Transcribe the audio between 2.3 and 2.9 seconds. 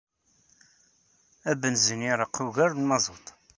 ugar n